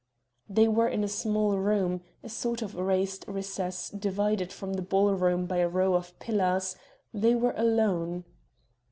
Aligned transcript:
They 0.49 0.67
were 0.67 0.87
in 0.87 1.03
a 1.03 1.07
small 1.07 1.59
room 1.59 2.01
a 2.23 2.27
sort 2.29 2.63
of 2.63 2.73
raised 2.73 3.23
recess 3.27 3.91
divided 3.91 4.51
from 4.51 4.73
the 4.73 4.81
ball 4.81 5.13
room 5.13 5.45
by 5.45 5.57
a 5.57 5.69
row 5.69 5.93
of 5.93 6.17
pillars; 6.17 6.75
they 7.13 7.35
were 7.35 7.53
alone. 7.55 8.23